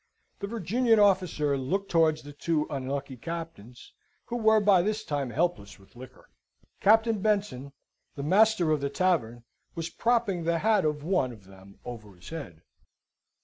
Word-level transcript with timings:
The 0.39 0.47
Virginian 0.47 0.97
officer 0.97 1.55
looked 1.59 1.91
towards 1.91 2.23
the 2.23 2.33
two 2.33 2.65
unlucky 2.71 3.15
captains, 3.17 3.93
who 4.25 4.35
were 4.37 4.59
by 4.59 4.81
this 4.81 5.03
time 5.03 5.29
helpless 5.29 5.77
with 5.77 5.95
liquor. 5.95 6.31
Captain 6.79 7.21
Benson, 7.21 7.71
the 8.15 8.23
master 8.23 8.71
of 8.71 8.81
the 8.81 8.89
tavern, 8.89 9.43
was 9.75 9.91
propping 9.91 10.43
the 10.43 10.57
hat 10.57 10.85
of 10.85 11.03
one 11.03 11.31
of 11.31 11.43
them 11.45 11.77
over 11.85 12.15
his 12.15 12.29
head. 12.29 12.63